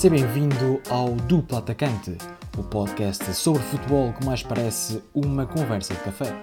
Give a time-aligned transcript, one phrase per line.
[0.00, 2.16] Seja bem-vindo ao Duplo Atacante,
[2.58, 6.42] o podcast sobre futebol que mais parece uma conversa de café.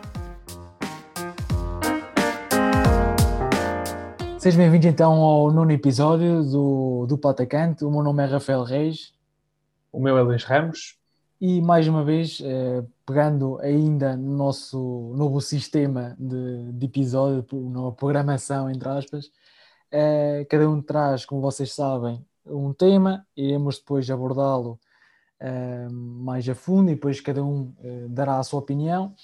[4.37, 7.83] Seja bem-vindo então ao nono episódio do Duplo Atacante.
[7.83, 9.15] O meu nome é Rafael Reis.
[9.91, 10.99] O meu é Luís Ramos.
[11.41, 17.91] E mais uma vez, eh, pegando ainda no nosso novo sistema de, de episódio, numa
[17.91, 19.31] programação, entre aspas,
[19.91, 24.79] eh, cada um traz, como vocês sabem, um tema, iremos depois abordá-lo
[25.41, 29.15] uh, mais a fundo e depois cada um uh, dará a sua opinião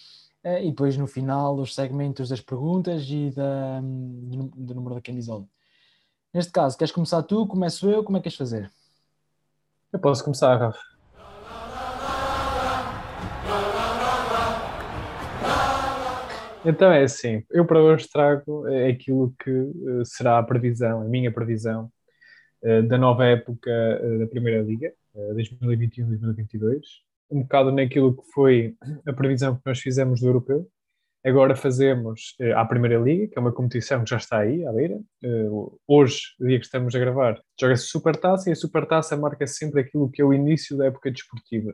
[0.44, 5.02] uh, e depois no final os segmentos das perguntas e da, um, do número da
[5.02, 5.46] camisola.
[6.34, 7.46] Neste caso, queres começar tu?
[7.46, 8.04] Começo eu?
[8.04, 8.72] Como é que queres fazer?
[9.92, 10.80] Eu posso começar, Rafa.
[16.66, 21.92] Então é assim, eu para hoje trago aquilo que será a previsão, a minha previsão
[22.84, 24.94] da nova época eh, da Primeira Liga,
[25.36, 26.80] 2021-2022, eh,
[27.30, 30.68] um bocado naquilo que foi a previsão que nós fizemos do Europeu.
[31.26, 35.00] Agora fazemos a Primeira Liga, que é uma competição que já está aí, à beira.
[35.88, 40.22] hoje, dia que estamos a gravar, joga-se Supertaça e a Supertaça marca sempre aquilo que
[40.22, 41.74] é o início da época desportiva.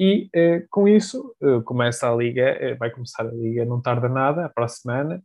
[0.00, 0.28] E
[0.68, 1.32] com isso
[1.64, 5.22] começa a Liga, vai começar a Liga, não tarda nada, para a semana,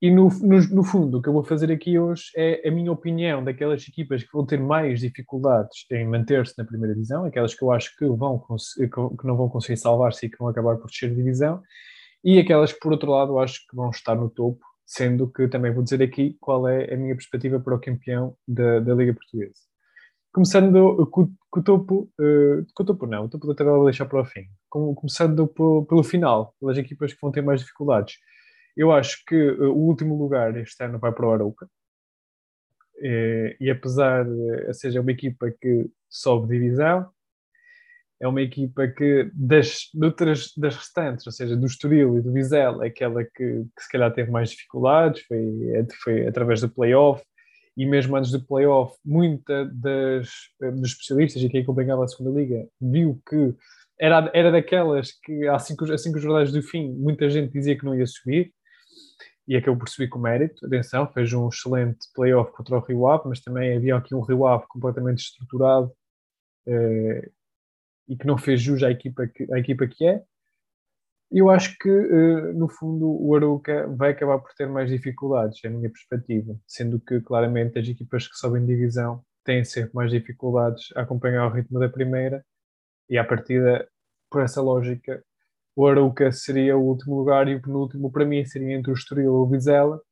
[0.00, 2.92] e no, no, no, fundo, o que eu vou fazer aqui hoje é a minha
[2.92, 7.62] opinião daquelas equipas que vão ter mais dificuldades em manter-se na primeira divisão, aquelas que
[7.62, 11.10] eu acho que, vão, que não vão conseguir salvar-se e que vão acabar por descer
[11.10, 11.60] de divisão,
[12.22, 15.48] e aquelas que, por outro lado, eu acho que vão estar no topo, sendo que
[15.48, 19.14] também vou dizer aqui qual é a minha perspectiva para o campeão da, da Liga
[19.14, 19.68] Portuguesa.
[20.32, 23.86] Começando com, com o topo, uh, com o topo não, o topo da tabela vou
[23.86, 24.44] deixar para o fim.
[24.68, 28.16] Com, começando pelo, pelo final, pelas equipas que vão ter mais dificuldades.
[28.78, 31.68] Eu acho que uh, o último lugar este ano vai para o Arouca.
[33.00, 37.10] E, e apesar de seja uma equipa que sobe divisão,
[38.20, 39.90] é uma equipa que das,
[40.56, 44.12] das restantes, ou seja, do Estoril e do Vizela, é aquela que, que, se calhar
[44.12, 47.22] teve mais dificuldades, foi, é, foi através do playoff,
[47.76, 50.28] e mesmo antes do playoff, muita das,
[50.60, 53.54] eh, dos especialistas e quem acompanhava a segunda liga viu que
[54.00, 57.94] era, era daquelas que há cinco, cinco jornadas do fim, muita gente dizia que não
[57.94, 58.52] ia subir,
[59.48, 60.66] e acabou por subir com mérito.
[60.66, 64.46] Atenção, fez um excelente playoff contra o Rio Ave, mas também havia aqui um Rio
[64.46, 65.90] Ave completamente estruturado
[66.66, 67.30] eh,
[68.06, 70.22] e que não fez jus à equipa que, à equipa que é.
[71.30, 75.68] Eu acho que, eh, no fundo, o Aruca vai acabar por ter mais dificuldades, é
[75.68, 80.88] a minha perspectiva, sendo que, claramente, as equipas que sobem divisão têm sempre mais dificuldades
[80.94, 82.44] a acompanhar o ritmo da primeira
[83.08, 83.88] e, à partida,
[84.30, 85.24] por essa lógica,
[85.78, 89.26] o Arouca seria o último lugar e o penúltimo para mim seria entre o Estoril
[89.26, 90.02] e o Vizela.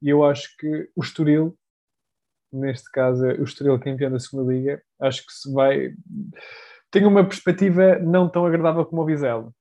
[0.00, 1.54] E eu acho que o Estoril
[2.50, 5.94] neste caso o Estoril campeão da segunda liga acho que se vai
[6.90, 9.52] tem uma perspectiva não tão agradável como o Vizela.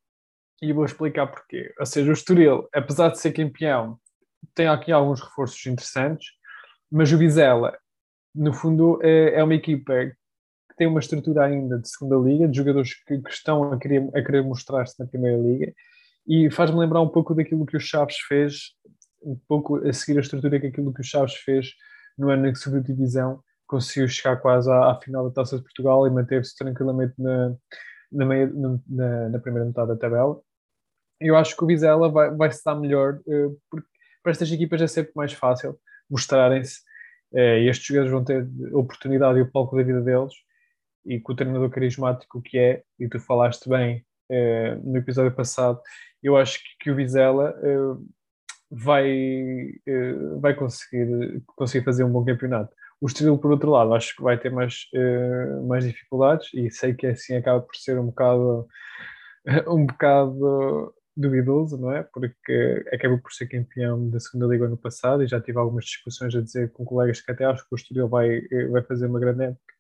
[0.62, 1.74] E vou explicar porquê.
[1.78, 4.00] Ou seja, o Estoril, apesar de ser campeão
[4.56, 6.30] tem aqui alguns reforços interessantes
[6.90, 7.78] mas o Vizela
[8.34, 9.94] no fundo é, é uma equipa
[10.79, 14.23] tem uma estrutura ainda de segunda liga, de jogadores que, que estão a querer, a
[14.23, 15.73] querer mostrar-se na primeira liga,
[16.25, 18.75] e faz-me lembrar um pouco daquilo que o Chaves fez,
[19.22, 21.73] um pouco a seguir a estrutura que aquilo que o Chaves fez
[22.17, 25.63] no ano em que subiu divisão, conseguiu chegar quase à, à, final da Taça de
[25.63, 27.53] Portugal e manteve-se tranquilamente na,
[28.09, 28.47] na, meia,
[28.88, 30.40] na, na, primeira metade da tabela.
[31.19, 33.88] Eu acho que o Vizela vai, vai se dar melhor, uh, porque
[34.23, 35.78] para estas equipas é sempre mais fácil
[36.09, 36.79] mostrarem-se
[37.34, 40.34] uh, e estes jogadores vão ter oportunidade e o palco da vida deles
[41.05, 45.81] e com o treinador carismático que é, e tu falaste bem eh, no episódio passado,
[46.21, 47.97] eu acho que, que o Vizela eh,
[48.69, 49.09] vai,
[49.87, 52.73] eh, vai conseguir, conseguir fazer um bom campeonato.
[53.01, 54.85] O Estoril, por outro lado, acho que vai ter mais,
[55.67, 58.67] mais dificuldades e sei que assim acaba por ser um bocado
[59.67, 62.03] um bocado duvidoso, não é?
[62.03, 66.35] Porque acabou por ser campeão da segunda liga ano passado e já tive algumas discussões
[66.35, 69.45] a dizer com colegas que até acho que o Estoril vai, vai fazer uma grande
[69.45, 69.78] época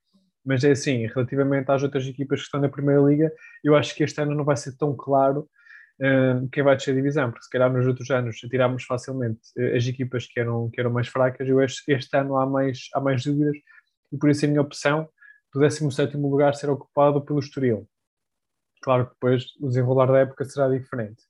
[0.49, 3.31] mas é assim, relativamente às outras equipas que estão na Primeira Liga,
[3.63, 5.47] eu acho que este ano não vai ser tão claro
[6.01, 9.75] uh, quem vai descer a divisão, porque se calhar nos outros anos tirámos facilmente uh,
[9.77, 12.99] as equipas que eram, que eram mais fracas, eu este, este ano há mais, há
[12.99, 13.55] mais dúvidas,
[14.11, 15.07] e por isso a minha opção
[15.53, 17.87] do 17 lugar ser ocupado pelo Estoril.
[18.81, 21.21] Claro que depois o desenrolar da época será diferente.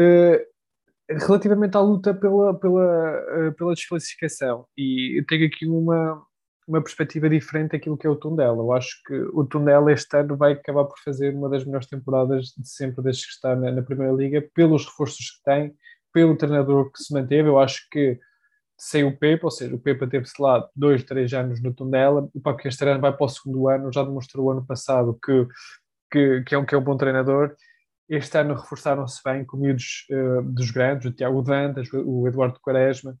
[0.00, 0.40] Uh,
[1.26, 6.25] relativamente à luta pela, pela, pela desclassificação, e eu tenho aqui uma,
[6.66, 8.58] uma perspectiva diferente daquilo que é o Tondela.
[8.58, 12.46] Eu acho que o Tondela este ano vai acabar por fazer uma das melhores temporadas
[12.56, 15.74] de sempre desde que está na, na Primeira Liga, pelos reforços que tem,
[16.12, 17.48] pelo treinador que se manteve.
[17.48, 18.18] Eu acho que
[18.78, 22.40] sem o Pepe, ou seja, o Pepe teve-se lá dois, três anos no Tondela, o
[22.40, 25.46] Paco Castelhano vai para o segundo ano, já demonstrou o ano passado que,
[26.10, 27.54] que, que, é, um, que é um bom treinador.
[28.08, 33.16] Este ano reforçaram-se bem com miúdos uh, dos grandes, o Tiago Dantas, o Eduardo Quaresma,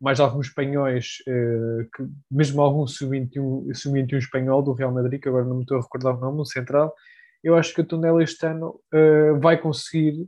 [0.00, 5.44] mais alguns espanhóis, uh, que, mesmo algum sub-21 sub espanhol do Real Madrid, que agora
[5.44, 6.94] não me estou a recordar o nome, no Central.
[7.42, 10.26] Eu acho que o Tondela este ano uh, vai conseguir,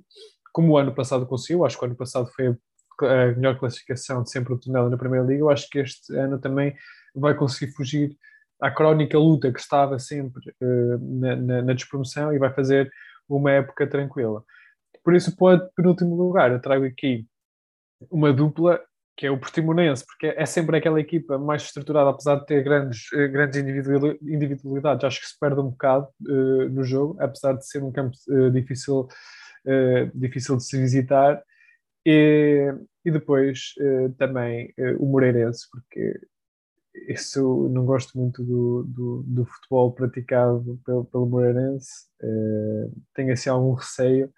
[0.52, 2.56] como o ano passado conseguiu, acho que o ano passado foi
[3.02, 6.38] a melhor classificação de sempre o Tondela na Primeira Liga, eu acho que este ano
[6.38, 6.75] também
[7.14, 8.17] vai conseguir fugir
[8.61, 12.91] à crónica luta que estava sempre uh, na, na, na, despromoção e vai fazer
[13.29, 14.44] uma época tranquila.
[15.03, 17.26] Por isso, pode, penúltimo lugar, eu trago aqui
[18.11, 18.81] uma dupla
[19.20, 23.12] que é o Portimonense, porque é sempre aquela equipa mais estruturada, apesar de ter grandes,
[23.12, 23.58] eh, grandes
[24.22, 28.17] individualidades, acho que se perde um bocado uh, no jogo, apesar de ser um campo
[28.31, 29.08] uh, difícil,
[30.14, 31.43] difícil de se visitar.
[32.06, 32.72] E,
[33.05, 36.19] e depois uh, também uh, o Moreirense, porque
[37.06, 43.50] isso não gosto muito do, do, do futebol praticado pelo, pelo Moreirense, uh, tenho assim
[43.50, 44.32] algum receio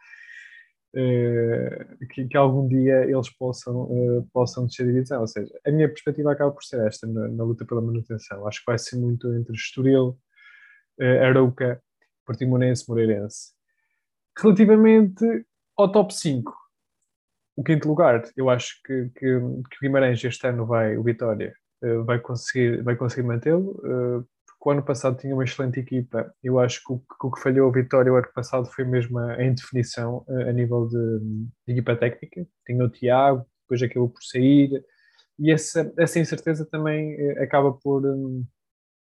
[0.93, 3.89] que, que, algum dia eles possam,
[4.33, 5.21] possam descer de divisão.
[5.21, 8.47] Ou seja, a minha perspectiva acaba por ser esta na, na luta pela manutenção.
[8.47, 10.19] Acho que vai ser muito entre Estoril,
[11.00, 11.83] Arauca,
[12.27, 13.53] Portimonense, Moreirense.
[14.39, 15.25] Relativamente
[15.77, 16.53] ao top 5,
[17.56, 21.55] o quinto lugar, eu acho que, que, que o Guimarães este ano vai, o Vitória,
[21.83, 23.79] uh, vai conseguir, vai conseguir mantê-lo,
[24.62, 26.32] porque o ano passado tinha uma excelente equipa.
[26.43, 29.19] Eu acho que o que, o que falhou o Vitória o ano passado foi mesmo
[29.19, 31.19] a, a indefinição uh, a nível de,
[31.67, 32.47] de, equipa técnica.
[32.64, 34.70] Tinha o Tiago, depois acabou por sair,
[35.38, 38.44] e essa, essa incerteza também acaba por, um,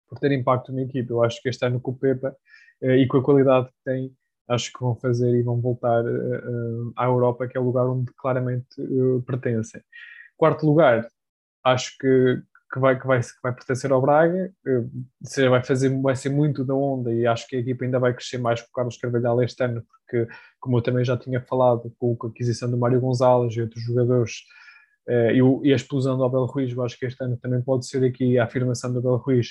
[0.08, 1.12] por ter impacto na equipa.
[1.12, 2.36] Eu acho que este ano com o Pepa
[2.82, 4.12] e com a qualidade que tem,
[4.48, 6.02] acho que vão fazer e vão voltar
[6.96, 8.66] à Europa, que é o lugar onde claramente
[9.26, 9.80] pertencem.
[10.36, 11.06] Quarto lugar,
[11.62, 12.42] acho que,
[12.74, 14.90] que, vai, que, vai, que vai pertencer ao Braga, uh,
[15.22, 18.12] seja, vai, fazer, vai ser muito da onda e acho que a equipa ainda vai
[18.12, 20.28] crescer mais com o Carlos Carvalhal este ano, porque,
[20.58, 24.32] como eu também já tinha falado, com a aquisição do Mário Gonzalez e outros jogadores.
[25.08, 27.86] Uh, e, e, a explosão do Abel Ruiz, eu acho que este ano também pode
[27.86, 29.50] ser aqui a afirmação do Abel Ruiz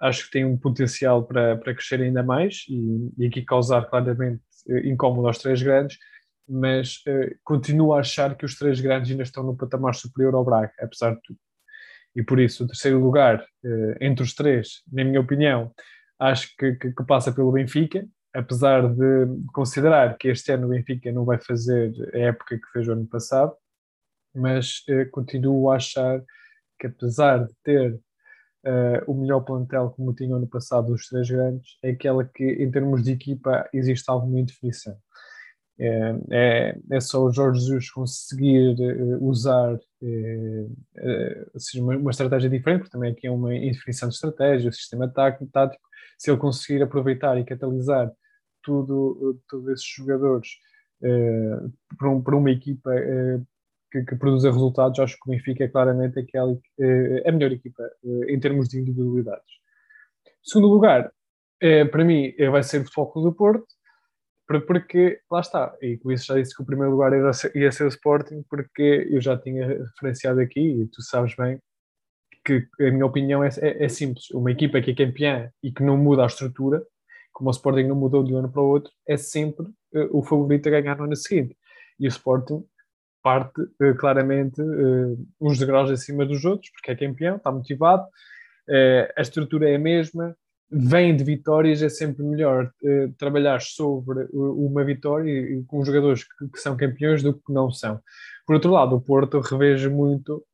[0.00, 4.42] acho que tem um potencial para, para crescer ainda mais e, e aqui causar claramente
[4.68, 5.98] eh, incómodo aos três grandes,
[6.48, 10.44] mas uh, continuo a achar que os três grandes ainda estão no patamar superior ao
[10.44, 11.38] Braga, apesar de tudo.
[12.14, 15.72] E por isso, o terceiro lugar uh, entre os três, na minha opinião,
[16.18, 21.10] acho que, que, que, passa pelo Benfica, apesar de considerar que este ano o Benfica
[21.12, 23.54] não vai fazer a época que fez o ano passado,
[24.34, 26.22] mas uh, continuo a achar
[26.78, 28.00] que apesar de ter
[28.62, 32.70] Uh, o melhor plantel como tinha no passado os três grandes é aquela que em
[32.70, 34.94] termos de equipa existe alguma indefinição
[35.82, 40.76] é, é, é só o Jorge Jesus conseguir uh, usar uh,
[41.76, 45.48] uma, uma, estratégia diferente, porque também aqui é uma indefinição de estratégia, o sistema tático,
[46.18, 48.12] se ele conseguir aproveitar e catalisar
[48.62, 50.48] tudo, todos esses jogadores
[51.96, 52.90] para, um, para, uma equipa
[53.90, 56.54] que, que produza resultados, acho que o Benfica é claramente aquela,
[57.24, 57.82] a melhor equipa
[58.28, 59.48] em termos de individualidades.
[60.42, 61.10] Segundo lugar,
[61.90, 63.66] para mim, vai ser o Futebol Clube do Porto,
[64.58, 67.70] porque lá está, e com isso já disse que o primeiro lugar ia ser, ia
[67.70, 71.60] ser o Sporting, porque eu já tinha referenciado aqui, e tu sabes bem,
[72.44, 74.30] que a minha opinião é, é, é, simples.
[74.30, 76.82] Uma equipa que é campeã e que não muda a estrutura,
[77.32, 80.22] como o Sporting não mudou de um ano para o outro, é sempre uh, o
[80.22, 81.56] favorito a ganhar no ano seguinte.
[81.98, 82.64] E o Sporting
[83.22, 88.06] parte uh, claramente uh, uns degraus acima dos outros, porque é campeão, está motivado,
[89.16, 90.36] a estrutura é a mesma,
[90.70, 92.70] vem de vitórias, é sempre melhor
[93.18, 98.00] trabalhar sobre uma vitória e, com jogadores que, que, são campeões do que não são.
[98.46, 100.44] Por outro lado, o Porto reveja muito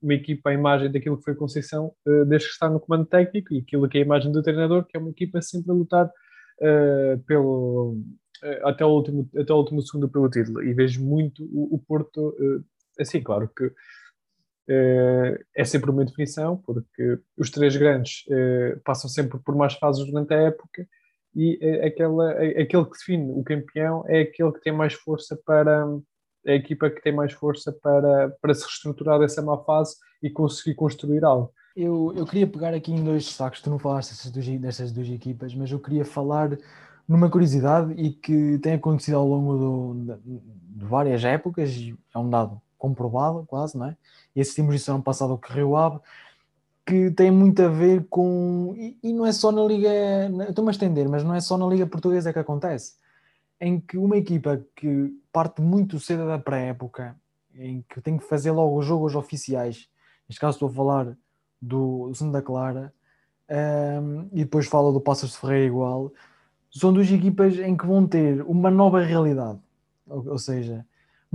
[0.00, 1.92] uma equipa, a imagem daquilo que foi Conceição
[2.28, 4.96] desde que está no comando técnico e aquilo que é a imagem do treinador, que
[4.96, 6.10] é uma equipa sempre a lutar
[7.26, 7.96] pelo
[8.44, 11.78] eh, até o último, até o último segundo pelo título e vejo muito o, o
[11.78, 13.70] Porto, eh, assim, claro que eh,
[14.68, 18.24] é sempre uma definição, porque os três grandes
[18.84, 20.86] passam sempre por mais fases durante a época
[21.34, 25.84] e aquela, aquele que define o campeão é aquele que tem mais força para
[26.46, 30.74] a equipa que tem mais força para, para se reestruturar dessa má fase e conseguir
[30.74, 31.50] construir algo.
[31.74, 35.08] Eu, eu queria pegar aqui em dois sacos, tu não falaste dessas duas, dessas duas
[35.08, 36.56] equipas, mas eu queria falar
[37.08, 40.38] numa curiosidade e que tem acontecido ao longo do, de,
[40.78, 41.74] de, várias épocas,
[42.14, 43.96] é um dado comprovado quase, não é?
[44.34, 46.00] E assistimos isso ano passado com o Rio Ave,
[46.86, 48.74] que tem muito a ver com.
[48.76, 49.90] E, e não é só na Liga.
[50.48, 52.94] Estou-me a estender, mas não é só na Liga Portuguesa que acontece.
[53.60, 57.16] Em que uma equipa que parte muito cedo da pré-época,
[57.54, 59.88] em que tem que fazer logo os jogos oficiais
[60.28, 61.16] neste caso estou a falar
[61.60, 62.92] do, do Santa Clara,
[64.02, 66.12] um, e depois fala do Passos de Ferreira igual,
[66.70, 69.58] são duas equipas em que vão ter uma nova realidade,
[70.06, 70.84] ou, ou seja,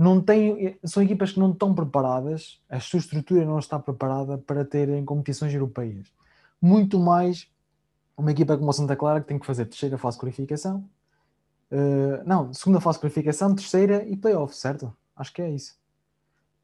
[0.00, 4.64] não tem, são equipas que não estão preparadas, a sua estrutura não está preparada para
[4.64, 6.06] terem competições europeias.
[6.58, 7.52] Muito mais
[8.16, 10.88] uma equipa como o Santa Clara que tem que fazer terceira fase de qualificação,
[11.70, 14.90] uh, não, segunda fase de qualificação, terceira e playoff, certo?
[15.14, 15.78] Acho que é isso.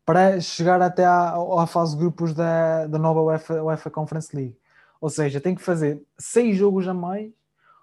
[0.06, 4.56] Para chegar até à, à fase de grupos da, da nova UEFA, UEFA Conference League.
[4.98, 7.30] Ou seja, tem que fazer seis jogos a mais,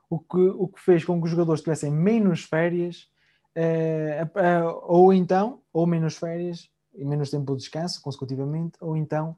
[0.09, 3.07] o que, o que fez com que os jogadores tivessem menos férias,
[3.55, 9.37] eh, eh, ou então, ou menos férias e menos tempo de descanso consecutivamente, ou então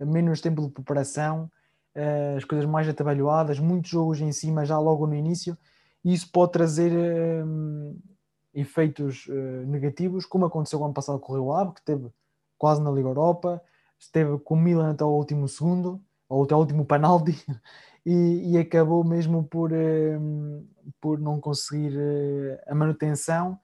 [0.00, 1.50] menos tempo de preparação,
[1.94, 5.56] eh, as coisas mais atabalhoadas, muitos jogos em cima já logo no início,
[6.04, 6.92] e isso pode trazer
[8.52, 9.28] efeitos
[9.68, 12.10] negativos, como aconteceu o ano passado com o Rio Ave, que esteve
[12.58, 13.62] quase na Liga Europa,
[13.98, 17.36] esteve com o Milan até o último segundo, ou até o último penalti,
[18.04, 20.66] e, e acabou mesmo por, um,
[21.00, 23.58] por não conseguir uh, a manutenção.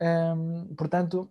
[0.00, 1.30] Um, portanto,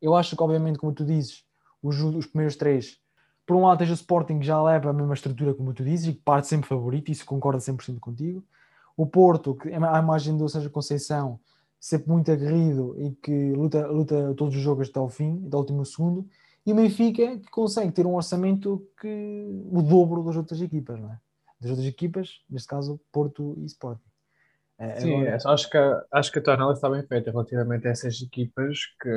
[0.00, 1.44] eu acho que, obviamente, como tu dizes,
[1.82, 2.98] os, os primeiros três,
[3.46, 6.08] por um lado, tens o Sporting que já leva a mesma estrutura, como tu dizes,
[6.08, 8.44] e que parte sempre favorito, isso concorda 100% contigo.
[8.96, 11.40] O Porto, que é a imagem do Sérgio Conceição,
[11.80, 15.60] sempre muito aguerrido e que luta, luta todos os jogos até ao fim, até o
[15.60, 16.24] último segundo.
[16.64, 21.12] E o Benfica, que consegue ter um orçamento que o dobro das outras equipas, não
[21.12, 21.18] é?
[21.62, 24.02] Das outras equipas, neste caso Porto e Sporting.
[24.78, 25.38] É, Sim, Agora...
[25.46, 28.78] Acho, que a, acho que a tua análise está bem feita relativamente a essas equipas,
[29.00, 29.10] que,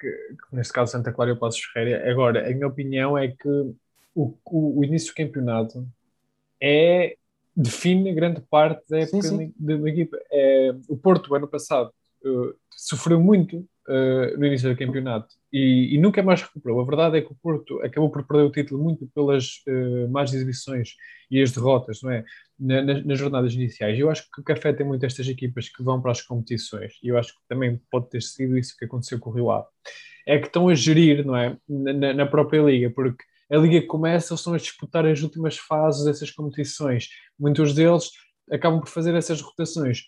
[0.00, 2.10] que, que neste caso Santa Clara e o Passos Ferreira.
[2.10, 3.48] Agora, a minha opinião é que
[4.14, 5.86] o, o, o início do campeonato
[6.60, 7.16] é
[7.54, 10.18] define grande parte da época da equipa.
[10.30, 11.92] É, o Porto, ano passado,
[12.24, 16.80] uh, sofreu muito uh, no início do campeonato e, e, nunca mais recuperou.
[16.80, 20.32] A verdade é que o Porto acabou por perder o título muito pelas uh, más
[20.32, 20.96] exibições
[21.30, 22.24] e as derrotas, não é?
[22.58, 23.98] Na, nas, nas, jornadas iniciais.
[23.98, 27.08] Eu acho que o café tem muito estas equipas que vão para as competições e
[27.08, 29.66] eu acho que também pode ter sido isso que aconteceu com o Rio Ave.
[30.26, 31.56] É que estão a gerir, não é?
[31.68, 36.04] Na, na própria liga, porque a liga começa, eles estão a disputar as últimas fases
[36.04, 37.08] dessas competições.
[37.38, 38.10] Muitos deles
[38.50, 40.04] acabam por fazer essas rotações.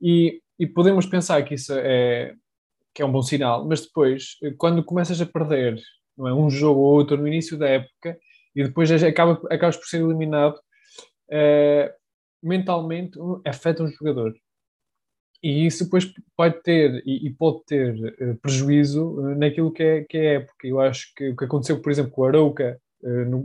[0.00, 2.34] E, e podemos pensar que isso é,
[2.98, 5.78] que é um bom sinal, mas depois, quando começas a perder
[6.18, 8.18] é, um jogo ou outro no início da época
[8.56, 11.94] e depois acaba, acabas por ser eliminado, uh,
[12.42, 14.34] mentalmente afeta um jogador.
[15.40, 20.02] E isso depois pode ter e, e pode ter uh, prejuízo uh, naquilo que é,
[20.02, 20.66] que é a época.
[20.66, 22.80] Eu acho que o que aconteceu, por exemplo, com o Arauca,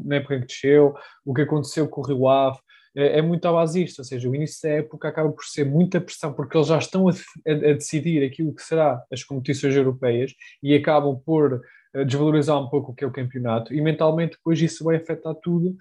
[0.04, 2.58] na época em que desceu, o que aconteceu com o Rio Ave,
[2.96, 5.66] é, é muito à base disto, ou seja, o início da época acaba por ser
[5.66, 9.76] muita pressão, porque eles já estão a, a, a decidir aquilo que será as competições
[9.76, 11.54] europeias e acabam por
[11.96, 15.36] uh, desvalorizar um pouco o que é o campeonato, e mentalmente depois isso vai afetar
[15.36, 15.76] tudo,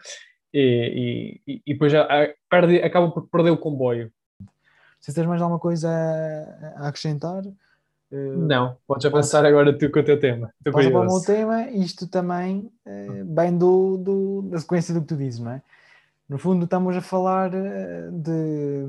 [0.55, 2.07] e, e, e depois já
[2.51, 4.13] perde, acabam por perder o comboio.
[5.01, 5.89] Se tens mais alguma coisa
[6.77, 7.43] a acrescentar?
[8.13, 10.53] Eh, Não, podes avançar agora tu com o teu tema.
[10.71, 15.09] Posso para o meu tema, isto também é, bem do, do, da sequência do que
[15.09, 15.63] tu dizes, não é?
[16.33, 18.87] No fundo, estamos a falar eh, de,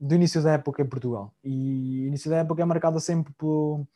[0.00, 1.34] do início da época em Portugal.
[1.44, 3.86] E o início da época é marcado sempre pelo,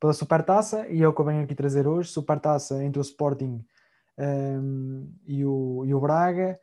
[0.00, 3.64] pela Supertaça, e é o que eu venho aqui trazer hoje: Supertaça entre o Sporting
[4.18, 6.58] um, ehm, e, o, e o Braga,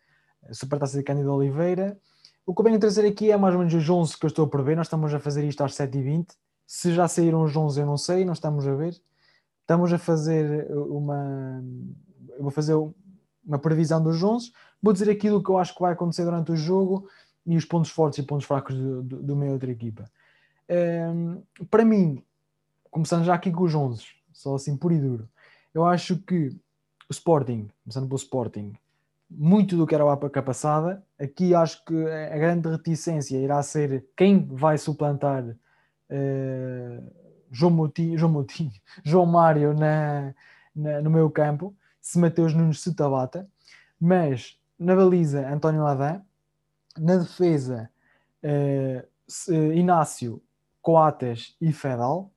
[0.52, 1.98] Supertaça de Cândido Oliveira.
[2.46, 4.44] O que eu venho trazer aqui é mais ou menos os 11 que eu estou
[4.44, 4.76] a prever.
[4.76, 6.32] Nós estamos a fazer isto às 7h20.
[6.68, 8.94] Se já saíram os 11, eu não sei, não estamos a ver.
[9.62, 11.64] Estamos a fazer uma.
[12.36, 12.76] Eu vou fazer
[13.48, 16.56] uma previsão dos 11 Vou dizer aquilo que eu acho que vai acontecer durante o
[16.56, 17.08] jogo
[17.46, 20.06] e os pontos fortes e pontos fracos do, do, do minha outra equipa.
[20.70, 22.24] Um, ehm, para mim,
[22.92, 25.30] começando já aqui com os 11, só assim puro e duro,
[25.74, 26.56] eu acho que
[27.10, 28.74] o Sporting, começando pelo Sporting,
[29.30, 34.46] muito do que era a passada, aqui acho que a grande reticência irá ser quem
[34.48, 37.12] vai suplantar uh,
[37.52, 38.72] João Moutinho, João, Moutinho,
[39.04, 40.34] João Mário na,
[40.76, 43.48] na, no meu campo, se Mateus Nunes se tabata,
[44.00, 46.22] mas na baliza, António Adam.
[46.98, 47.90] Na defesa,
[48.44, 50.42] uh, Inácio,
[50.82, 52.32] Coates e Fedal.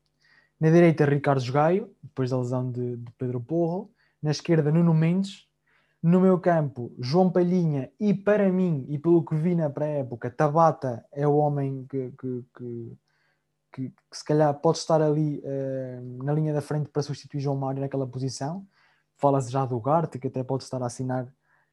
[0.60, 3.90] Na direita, Ricardo Gaio, depois da lesão de, de, Pedro Porro.
[4.20, 5.46] Na esquerda, Nuno Mendes.
[6.02, 7.90] No meu campo, João Palhinha.
[7.98, 12.44] E para mim, e pelo que vi na pré-época, Tabata é o homem que, que,
[12.56, 12.98] que,
[13.72, 17.56] que, que se calhar pode estar ali uh, na linha da frente para substituir João
[17.56, 18.66] Mário naquela posição.
[19.16, 21.32] Fala-se já do Garte, que até pode estar a assinar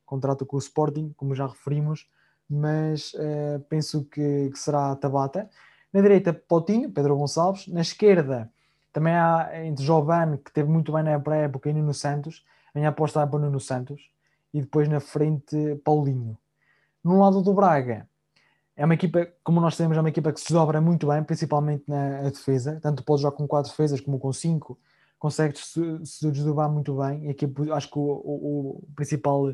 [0.09, 2.09] contrato com o Sporting, como já referimos,
[2.49, 5.49] mas uh, penso que, que, será Tabata.
[5.93, 7.67] Na direita, Potinho, Pedro Gonçalves.
[7.67, 8.51] Na esquerda,
[8.91, 12.43] também há entre Giovanni, que teve muito bem na pré-época, e Nuno Santos.
[12.73, 14.09] a apostar para Nuno Santos
[14.53, 16.37] e depois na frente Paulinho.
[17.03, 18.07] No lado do Braga,
[18.75, 21.83] é uma equipa, como nós sabemos, é uma equipa que se dobra muito bem, principalmente
[21.87, 22.79] na defesa.
[22.81, 24.79] Tanto pode jogar com quatro defesas como com cinco,
[25.19, 27.27] consegue se, desdobrar muito bem.
[27.27, 29.53] E aqui acho que o, o, o principal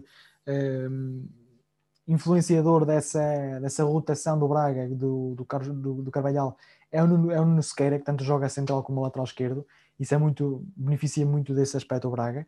[2.07, 6.57] influenciador dessa, dessa rotação do Braga, do, do, do, do Carvalhal,
[6.91, 9.65] é o, Nuno, é o Nuno Sequeira, que tanto joga central como lateral esquerdo.
[9.99, 12.45] Isso é muito, beneficia muito desse aspecto o Braga.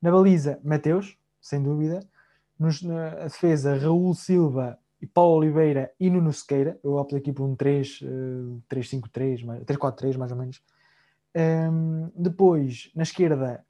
[0.00, 2.00] Na baliza, Mateus, sem dúvida.
[2.58, 6.78] Nos, na defesa, Raul Silva e Paulo Oliveira e Nuno Sequeira.
[6.82, 8.62] Eu opto aqui por um 3-5-3,
[9.64, 10.62] 3-4-3 mais ou menos.
[11.34, 13.64] Um, depois, na esquerda,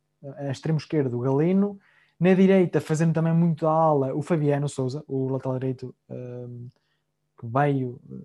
[0.50, 1.78] extremo esquerdo, Galeno.
[2.20, 6.68] Na direita, fazendo também muito a ala, o Fabiano Souza, o lateral direito, um,
[7.38, 8.16] que veio eh,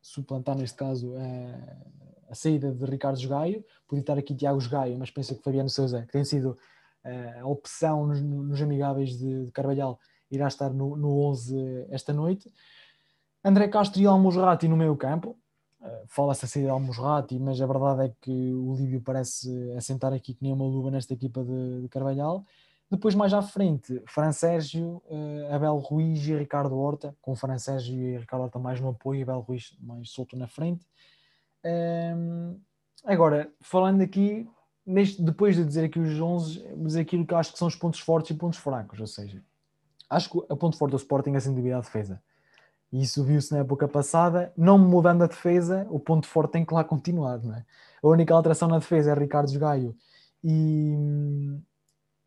[0.00, 3.62] suplantar, neste caso, a, a saída de Ricardo Gaio.
[3.86, 6.56] Podia estar aqui Tiago Gaio, mas penso que Fabiano Souza, que tem sido
[7.04, 12.14] uh, a opção nos, nos amigáveis de, de Carvalhal, irá estar no, no 11 esta
[12.14, 12.50] noite.
[13.44, 15.38] André Castro e Almusrati no meio campo.
[16.06, 20.32] Fala-se a sair de Almusrati, mas a verdade é que o Lívio parece assentar aqui
[20.32, 22.42] que nem uma luva nesta equipa de, de Carvalhal.
[22.90, 27.94] Depois, mais à frente, Fran Sérgio, uh, Abel Ruiz e Ricardo Horta, com Fran Sérgio
[27.94, 30.86] e Ricardo Horta mais no apoio Abel Ruiz mais solto na frente.
[31.64, 32.60] Um,
[33.04, 34.48] agora, falando aqui,
[34.86, 38.00] neste, depois de dizer aqui os 11, dizer aquilo que acho que são os pontos
[38.00, 39.42] fortes e pontos fracos, ou seja,
[40.08, 42.22] acho que o ponto forte do Sporting é sem dúvida a defesa.
[42.92, 44.52] E isso viu-se na época passada.
[44.56, 47.42] Não mudando a defesa, o ponto forte tem que lá continuar.
[47.42, 47.64] Não é?
[48.00, 49.96] A única alteração na defesa é Ricardo Gaio.
[50.44, 50.94] E,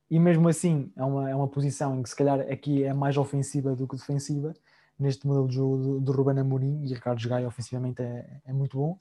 [0.09, 3.17] e mesmo assim, é uma, é uma posição em que se calhar aqui é mais
[3.17, 4.53] ofensiva do que defensiva.
[4.99, 6.83] Neste modelo de jogo do, do Ruben Amorim.
[6.83, 8.97] E Ricardo Gaio ofensivamente é, é muito bom.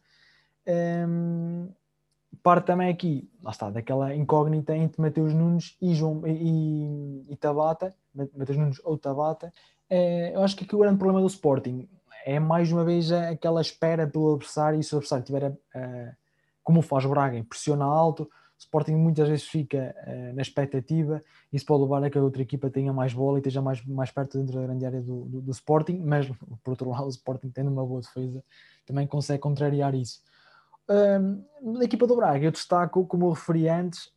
[1.09, 1.69] Um,
[2.43, 7.95] parte também aqui, lá está, daquela incógnita entre Mateus Nunes e, João, e, e Tabata,
[8.15, 9.53] Mateus Nunes ou Tabata.
[9.89, 11.89] É, eu acho que aqui o grande problema do Sporting
[12.27, 15.57] é mais uma vez aquela espera pelo adversário e se o adversário tiver,
[16.63, 21.67] como faz o Braga, pressiona alto, o Sporting muitas vezes fica uh, na expectativa isso
[21.67, 24.39] pode levar a que a outra equipa tenha mais bola e esteja mais, mais perto
[24.39, 26.27] dentro da grande área do, do, do Sporting, mas
[26.65, 28.43] por outro lado o Sporting tendo uma boa defesa
[28.87, 30.21] também consegue contrariar isso
[31.63, 34.13] na equipa do Braga, eu destaco, como eu referi antes,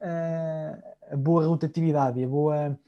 [1.11, 2.79] a boa rotatividade e a boa.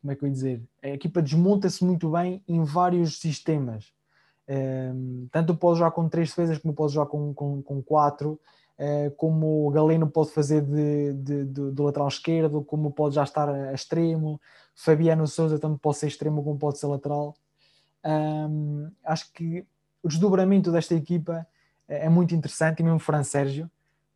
[0.00, 0.62] como é que eu ia dizer?
[0.82, 3.92] A equipa desmonta-se muito bem em vários sistemas.
[5.30, 8.40] tanto pode jogar com três defesas, como pode jogar com, com, com quatro.
[8.78, 13.22] Uh, como o Galeno pode fazer de, de, de, do lateral esquerdo, como pode já
[13.22, 14.40] estar a extremo,
[14.74, 17.34] Fabiano Souza tanto pode ser extremo como pode ser lateral.
[18.04, 19.64] Um, acho que
[20.02, 21.46] o desdobramento desta equipa
[21.86, 23.70] é, é muito interessante, e mesmo o Fran Sérgio,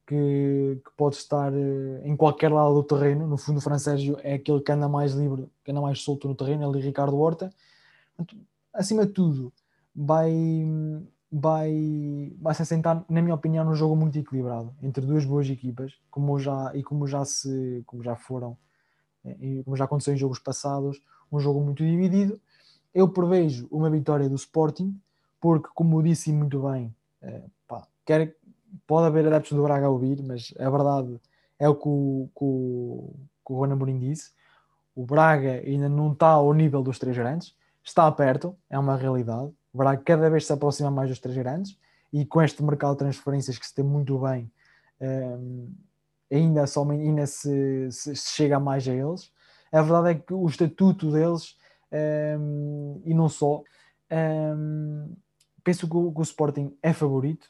[0.07, 3.27] que, que, pode estar eh, em qualquer lado do terreno.
[3.27, 6.29] No fundo, o Fran Sérgio é aquele que anda mais livre, que anda mais solto
[6.29, 7.53] no terreno, e Ricardo Horta.
[8.73, 9.53] Acima de tudo,
[9.95, 10.33] vai,
[11.31, 15.95] vai, vai se assentar, na minha opinião, num jogo muito equilibrado entre duas boas equipas,
[16.11, 18.57] como já, e como já, se, como já foram,
[19.25, 22.41] eh, e como já aconteceu em jogos passados, um jogo muito dividido.
[22.95, 24.99] Eu prevejo uma vitória do Sporting,
[25.41, 28.37] porque, como disse muito bem, eh, pá, quer,
[28.87, 31.21] pode haver adeptos do Braga a ouvir, mas a verdade
[31.59, 33.15] é o que o, que o,
[33.47, 34.33] que o Juan Amorim disse.
[34.95, 39.53] O Braga ainda não está ao nível dos três grandes, está perto, é uma realidade.
[39.77, 41.79] O Braga cada vez se aproxima mais dos três grandes
[42.11, 44.51] e com este mercado de transferências que se tem muito bem,
[44.99, 45.71] um,
[46.31, 49.31] eh, ainda, só, ainda se, se, se, chega mais a eles.
[49.71, 51.59] A verdade é que o estatuto deles,
[52.41, 53.63] um, e não só,
[54.11, 55.15] um,
[55.63, 57.47] penso que o, que o Sporting é favorito,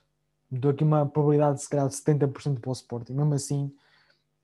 [0.50, 3.12] dou aqui uma probabilidade de se calhar de 70% para o Sporting.
[3.12, 3.72] Mesmo assim,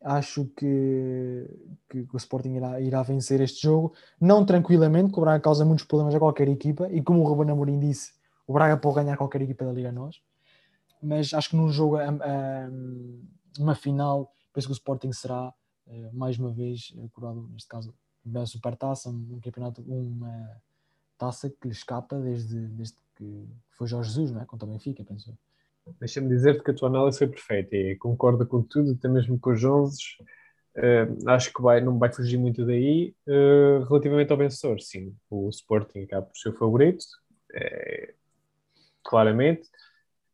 [0.04, 1.48] acho que,
[1.88, 5.84] que, o Sporting irá, irá vencer este jogo, não tranquilamente, que o Braga causa muitos
[5.84, 8.12] problemas a qualquer equipa, e como o Ruben Amorim disse,
[8.46, 10.20] o Braga pode ganhar qualquer equipa da Liga Nós,
[11.02, 11.96] mas acho que num jogo,
[13.58, 15.52] uma final, penso que o Sporting será,
[15.86, 20.60] eh, mais uma vez, curado, neste caso, uma supertaça, um campeonato, uma
[21.18, 24.44] taça que lhe escapa desde, desde que foi Jorge Jesus, não é?
[24.44, 25.36] Contra o Benfica, penso
[25.98, 29.50] Deixa-me dizer-te que a tua análise foi perfeita e concordo com tudo, até mesmo com
[29.50, 29.98] os 11.
[30.76, 33.14] Uh, acho que vai, não vai fugir muito daí.
[33.26, 37.04] Uh, relativamente ao vencedor, sim, o Sporting acaba por ser o favorito,
[37.54, 38.14] é,
[39.04, 39.68] claramente,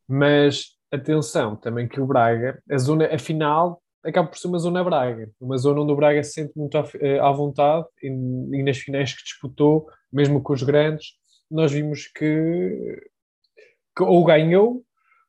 [0.06, 4.84] mas atenção também que o Braga, a zona, a final, acaba por ser uma zona
[4.84, 8.62] Braga, uma zona onde o Braga se sente muito à, eh, à vontade e, e
[8.62, 11.14] nas finais que disputou, mesmo com os grandes,
[11.50, 13.02] nós vimos que,
[13.96, 14.84] que ou ganhou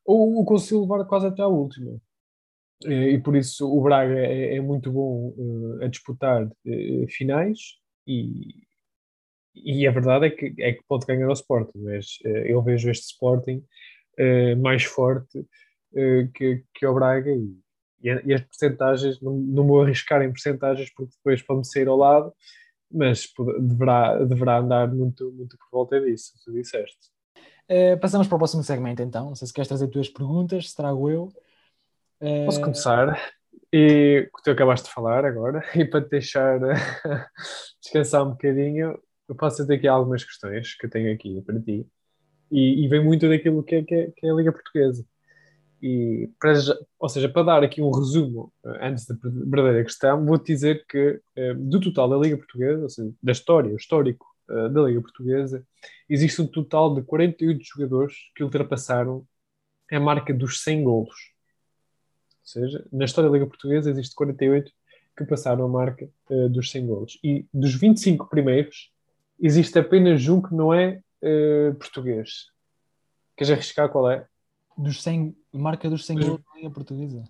[0.10, 2.02] ou o conseguiu levar quase até à última.
[2.84, 7.60] e por isso o Braga é, é muito bom uh, a disputar uh, finais
[8.08, 8.56] e,
[9.54, 12.90] e a verdade é que, é que pode ganhar o Sporting, mas uh, eu vejo
[12.90, 13.64] este Sporting
[14.62, 15.48] mais forte
[16.36, 17.58] que, que o Braga e,
[18.04, 22.34] e, as percentagens, não, não vou arriscar em percentagens porque depois pode-me sair ao lado,
[22.92, 27.10] mas deverá, deverá andar muito, muito por volta disso, tu disseste.
[28.02, 31.10] Passamos para o próximo segmento então, não sei se queres trazer duas perguntas, se trago
[31.10, 31.30] eu.
[32.46, 33.20] Posso começar?
[33.72, 36.60] E o que tu acabaste de falar agora, e para te deixar
[37.82, 41.86] descansar um bocadinho, eu posso ter aqui algumas questões que eu tenho aqui para ti,
[42.52, 45.06] e, e vem muito daquilo que é, que é, que é a Liga Portuguesa.
[45.82, 46.54] E para,
[47.00, 51.22] ou seja, para dar aqui um resumo eh, antes da verdadeira questão, vou-te dizer que
[51.38, 55.00] eh, do total da Liga Portuguesa, ou seja, da história, o histórico eh, da Liga
[55.00, 55.66] Portuguesa,
[56.10, 59.26] existe um total de 48 jogadores que ultrapassaram
[59.92, 61.16] a marca dos 100 golos
[62.50, 64.72] seja, na história da Liga Portuguesa existe 48
[65.18, 67.20] que passaram a marca uh, dos 100 golos.
[67.24, 68.92] E dos 25 primeiros,
[69.40, 72.48] existe apenas um que não é uh, português.
[73.36, 74.26] Queres arriscar qual é?
[74.78, 76.26] Dos 100, marca dos 100 dos...
[76.26, 77.24] golos da Liga Portuguesa.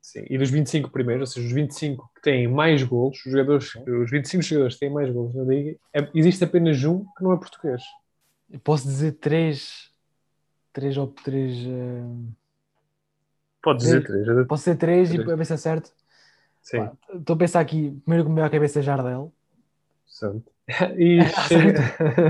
[0.00, 3.74] Sim, e dos 25 primeiros, ou seja, os 25 que têm mais golos, os, jogadores,
[3.86, 7.32] os 25 jogadores que têm mais golos na Liga, é, existe apenas um que não
[7.32, 7.82] é português.
[8.52, 9.90] Eu posso dizer três,
[10.72, 11.66] três ou três...
[11.66, 12.32] Uh
[13.62, 14.24] Pode dizer três.
[14.24, 14.46] três.
[14.46, 15.28] Posso dizer três, três.
[15.28, 15.92] e a ver se é certo?
[16.60, 16.90] Sim.
[17.14, 19.32] Estou a pensar aqui, primeiro que me veio à cabeça é Jardel.
[20.06, 20.50] Santo.
[20.96, 21.80] E chega.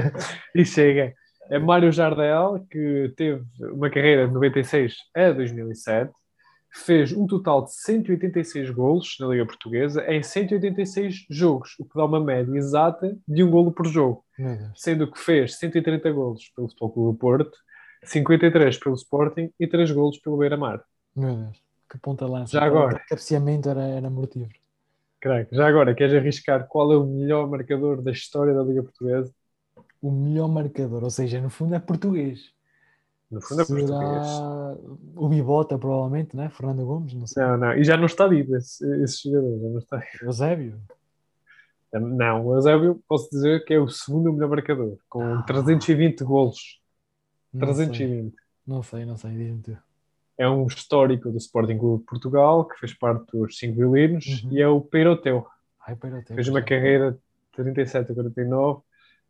[0.55, 1.15] e chega.
[1.51, 6.13] É Mário Jardel, que teve uma carreira de 96 a 2007,
[6.73, 12.05] fez um total de 186 golos na Liga Portuguesa em 186 jogos, o que dá
[12.07, 14.25] uma média exata de um golo por jogo.
[14.75, 17.59] Sendo que fez 130 golos pelo Futebol Clube do Porto,
[18.05, 20.83] 53 pelo Sporting e 3 golos pelo Beira-Mar.
[21.15, 22.53] Meu Deus, que ponta lança.
[22.53, 22.97] Já agora.
[22.97, 24.59] O cabeceamento era, era mortífero.
[25.21, 25.55] Crack.
[25.55, 29.33] Já agora, queres arriscar qual é o melhor marcador da história da Liga Portuguesa?
[30.01, 32.51] O melhor marcador, ou seja, no fundo é português.
[33.33, 34.27] No fundo é Será português.
[35.17, 36.51] O Bibota, provavelmente, né?
[36.51, 37.43] Fernando Gomes, não sei.
[37.43, 40.81] Não, não, e já não está vivo esse, esse jogador, já não está Eusébio?
[41.93, 45.43] Não, o Eusébio posso dizer que é o segundo melhor marcador, com ah.
[45.43, 46.81] 320 golos.
[47.59, 48.35] 320.
[48.67, 49.77] Não sei, não sei, diz-me tu
[50.43, 54.53] é um histórico do Sporting Clube de Portugal, que fez parte dos cinco violinos, uhum.
[54.53, 55.47] e é o Peiroteu.
[55.87, 57.19] Ai, Peiroteu fez uma carreira de
[57.53, 58.81] 37 a 49,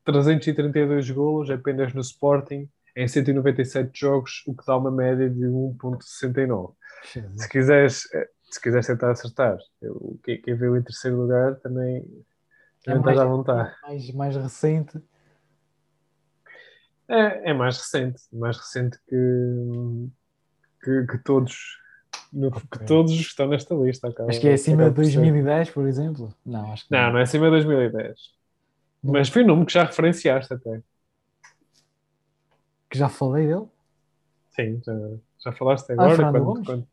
[0.05, 6.75] 332 golos apenas no Sporting, em 197 jogos, o que dá uma média de 1.69.
[7.37, 12.07] Se quiseres, eh, se quiseres tentar acertar, eu, quem, quem veio em terceiro lugar também,
[12.87, 13.75] é mais, à vontade.
[13.83, 15.03] Mais, mais recente.
[17.09, 20.09] É, é mais recente, mais recente que,
[20.83, 21.81] que, que todos
[22.33, 22.61] no, okay.
[22.71, 24.09] que todos estão nesta lista.
[24.09, 26.35] Acaba, acho que é acima de 2010, por exemplo.
[26.45, 27.01] Não, acho que não.
[27.01, 28.19] Não, não é acima de 2010.
[29.03, 29.13] Não.
[29.13, 30.83] Mas foi um número que já referenciaste até.
[32.93, 33.67] Que já falei dele?
[34.51, 34.93] Sim, já,
[35.43, 36.29] já falaste ah, agora.
[36.29, 36.87] Ah, quando, quando,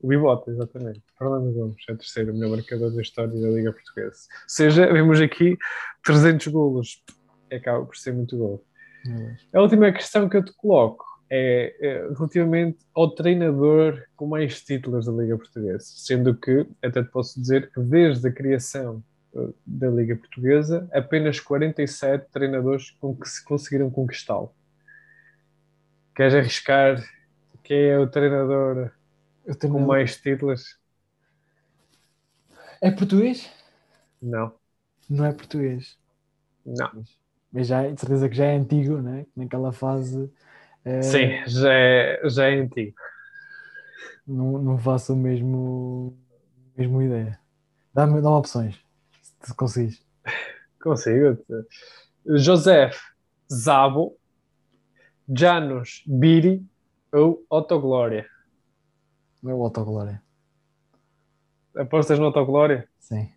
[0.00, 1.02] o Bibota, exatamente.
[1.18, 4.16] Fernando Gomes é o terceiro melhor marcador da história da Liga Portuguesa.
[4.30, 5.56] Ou seja, vemos aqui
[6.02, 7.02] 300 golos.
[7.52, 8.64] Acaba por ser muito gol.
[9.52, 15.04] A última questão que eu te coloco é, é, relativamente ao treinador com mais títulos
[15.04, 19.04] da Liga Portuguesa, sendo que, até te posso dizer que desde a criação
[19.34, 24.54] uh, da Liga Portuguesa, apenas 47 treinadores com que se conseguiram conquistá-lo.
[26.14, 26.96] Queres arriscar
[27.62, 28.92] quem é o treinador
[29.60, 30.78] com mais títulos?
[32.80, 33.50] É português?
[34.22, 34.54] Não.
[35.08, 35.98] Não é português?
[36.64, 37.04] Não.
[37.52, 39.26] Mas já, de certeza que já é antigo, né?
[39.36, 40.30] Naquela fase
[40.84, 41.02] é...
[41.02, 42.94] Sim, já é, já é antigo.
[44.26, 46.16] Não, não faço o mesmo,
[46.76, 47.38] mesmo ideia.
[47.92, 48.78] Dá-me dá opções,
[49.40, 50.04] se consegues.
[50.82, 51.38] Consigo.
[52.26, 52.90] José
[53.52, 54.16] Zabo,
[55.28, 56.64] Janos Biri
[57.12, 58.26] ou Autoglória?
[59.42, 60.22] Não é o Autoglória.
[61.76, 62.88] Apostas no Autoglória?
[62.98, 63.28] Sim.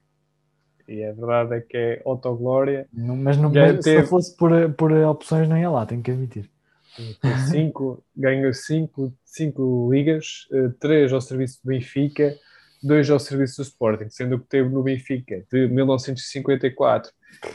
[0.88, 2.88] E a verdade é que é Autoglória.
[2.93, 4.04] Não, mas não, mas teve...
[4.04, 6.50] se fosse por, por opções, não ia lá, tenho que admitir
[7.52, 12.36] cinco, ganhou cinco, cinco ligas, uh, três ao serviço do Benfica,
[12.82, 17.12] dois ao serviço do Sporting, sendo que teve no Benfica de 1954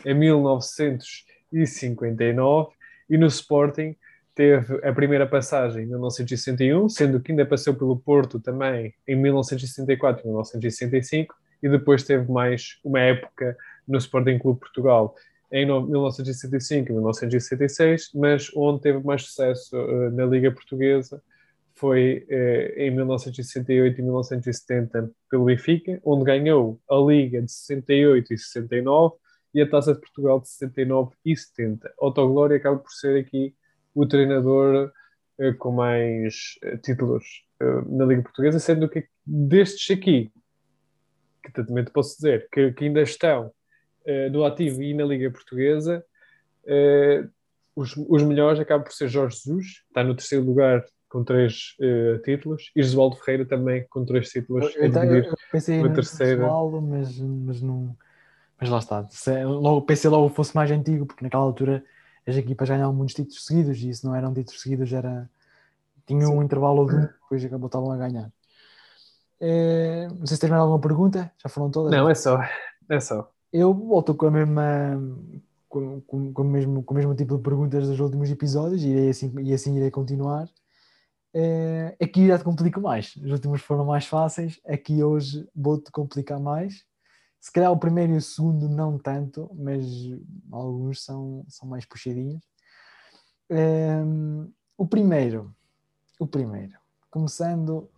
[0.06, 2.72] a 1959
[3.08, 3.96] e no Sporting
[4.34, 10.22] teve a primeira passagem em 1961, sendo que ainda passou pelo Porto também em 1964
[10.22, 15.14] e 1965 e depois teve mais uma época no Sporting Clube Portugal
[15.50, 21.22] em 1965 e 1966, mas onde teve mais sucesso uh, na Liga Portuguesa
[21.74, 28.38] foi eh, em 1968 e 1970 pelo Benfica, onde ganhou a Liga de 68 e
[28.38, 29.14] 69
[29.54, 31.92] e a Taça de Portugal de 69 e 70.
[31.98, 33.54] Otto Glória acaba por ser aqui
[33.94, 34.90] o treinador
[35.38, 37.24] eh, com mais eh, títulos
[37.60, 40.30] eh, na Liga Portuguesa, sendo que destes aqui,
[41.42, 43.52] que também te posso dizer, que, que ainda estão
[44.32, 46.04] no ativo e na Liga Portuguesa,
[47.76, 52.18] os, os melhores acabam por ser Jorge Jesus, está no terceiro lugar com três uh,
[52.22, 54.74] títulos, e Josualdo Ferreira também com três títulos.
[54.74, 57.96] Eu, eu, eu pensei no terceiro, mas, mas não.
[58.60, 59.06] Mas lá está.
[59.08, 61.84] Se, logo, pensei logo que fosse mais antigo, porque naquela altura
[62.26, 65.28] as equipas ganhavam muitos títulos seguidos e se não eram títulos seguidos era.
[66.06, 68.30] Tinha um intervalo de um, depois acabou estavam a ganhar.
[69.40, 71.90] É, não sei se tens mais alguma pergunta, já foram todas?
[71.92, 72.40] Não, é só.
[72.88, 73.30] É só.
[73.52, 75.00] Eu volto com a mesma
[75.72, 78.88] com, com, com, o mesmo, com o mesmo tipo de perguntas dos últimos episódios e,
[78.88, 80.46] irei assim, e assim irei continuar.
[81.32, 83.16] É, aqui já te complico mais.
[83.16, 84.60] Os últimos foram mais fáceis.
[84.66, 86.84] Aqui hoje vou-te complicar mais.
[87.42, 89.84] Se calhar o primeiro e o segundo não tanto, mas
[90.52, 92.40] alguns são, são mais puxadinhos.
[93.50, 94.00] É,
[94.78, 95.52] o primeiro,
[96.20, 96.78] o primeiro,
[97.10, 97.90] começando,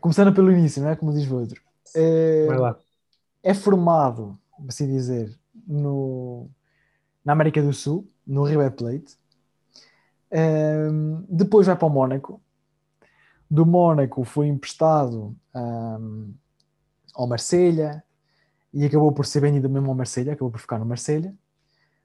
[0.00, 0.96] começando pelo início, não é?
[0.96, 1.60] Como diz o outro.
[1.94, 2.78] É, Vai lá.
[3.42, 6.48] É formado, assim dizer, no,
[7.22, 9.18] na América do Sul, no River Plate.
[10.32, 12.40] Um, depois vai para o Mónaco.
[13.50, 16.34] Do Mónaco foi emprestado um,
[17.14, 18.02] ao Marselha
[18.76, 21.34] e acabou por ser vendido mesmo ao Marselha, acabou por ficar no Marselha.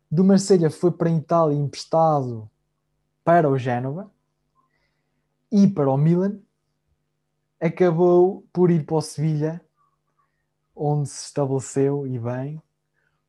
[0.10, 2.50] Do Marselha foi para a Itália emprestado
[3.26, 4.10] para o Génova
[5.52, 6.40] e para o Milan.
[7.60, 9.62] Acabou por ir para o Sevilha,
[10.74, 12.62] onde se estabeleceu e bem,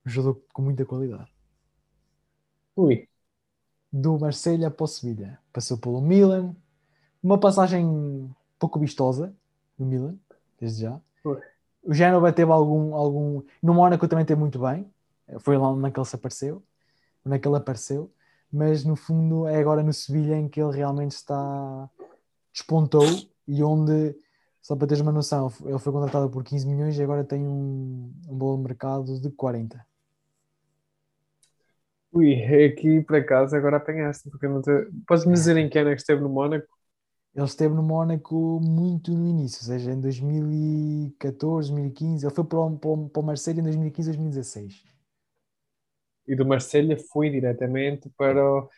[0.05, 1.29] jogou com muita qualidade.
[2.77, 3.09] Ui.
[3.93, 5.41] Do Marselha para o Sevilha.
[5.53, 6.55] Passou pelo Milan.
[7.21, 9.35] Uma passagem pouco vistosa
[9.77, 10.17] no Milan,
[10.61, 11.01] desde já.
[11.25, 11.52] Ui.
[11.83, 13.43] O Génova teve algum, algum.
[13.63, 14.91] No Mónaco também teve muito bem.
[15.41, 16.63] Foi lá naquele se apareceu.
[17.25, 18.13] Naquele apareceu.
[18.53, 21.91] Mas no fundo é agora no Sevilha em que ele realmente está.
[22.53, 23.07] despontou
[23.47, 24.17] e onde.
[24.61, 28.13] Só para teres uma noção, ele foi contratado por 15 milhões e agora tem um,
[28.29, 29.85] um bom mercado de 40.
[32.13, 34.71] Ui, é aqui por acaso agora apanhaste, porque não te...
[35.07, 36.69] Podes-me dizer em que ano é que esteve no Mónaco?
[37.35, 42.27] Ele esteve no Mónaco muito no início, ou seja, em 2014, 2015.
[42.27, 44.85] Ele foi para o, para o Marselha em 2015, 2016.
[46.29, 48.69] E do Marselha foi diretamente para o...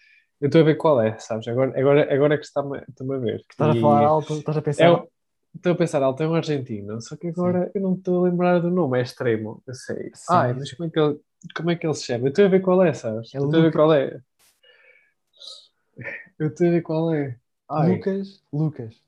[0.40, 1.48] Eu estou a ver qual é, sabes?
[1.48, 3.38] Agora, agora, agora é que está-me a ver.
[3.46, 3.78] Que estás e...
[3.78, 4.84] a falar alto, estás a pensar.
[4.84, 5.06] É,
[5.54, 7.70] estou a pensar alto, é um argentino, só que agora Sim.
[7.74, 10.10] eu não estou a lembrar do nome, é extremo, eu sei.
[10.14, 10.24] Sim.
[10.30, 11.20] Ai, mas como é que ele
[11.54, 12.26] como é que ele se chama?
[12.26, 13.34] Eu estou a ver qual é, sabes?
[13.34, 14.20] É eu estou a ver qual é.
[16.38, 17.38] Eu estou a ver qual é.
[17.70, 17.92] Ai.
[17.92, 19.04] Lucas, Lucas.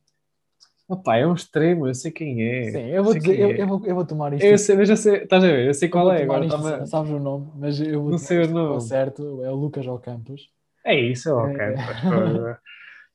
[0.88, 2.71] Opa, é um extremo, eu sei quem é.
[2.71, 3.61] Sim, eu vou, dizer, eu, é.
[3.61, 4.45] eu, vou, eu vou tomar isto.
[4.45, 6.23] Eu sei, mas já sei, estás a ver, eu sei qual é.
[6.23, 6.87] Agora isto, tava...
[6.87, 8.81] Sabes o nome, mas eu vou não sei o nome.
[8.81, 10.49] certo, é o Lucas Alcampos.
[10.85, 11.83] É isso, é o Alcampos.
[11.83, 12.59] É.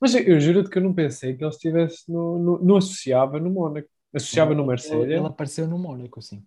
[0.02, 3.40] mas eu, eu juro-te que eu não pensei que ele estivesse no, no, no associava
[3.40, 3.88] no Mónaco.
[4.14, 5.04] Associava no Marseille.
[5.04, 6.44] Ele, ele apareceu no Mónaco, sim.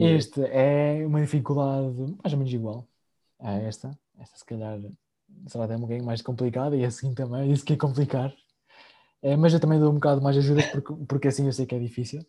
[0.00, 2.88] Este é uma dificuldade mais ou menos igual
[3.38, 3.90] a esta.
[4.18, 4.78] Esta, se calhar,
[5.46, 8.32] será até um bocadinho mais complicada e assim também, isso que é complicar.
[9.22, 11.74] É, mas eu também dou um bocado mais ajuda porque, porque assim eu sei que
[11.74, 12.24] é difícil.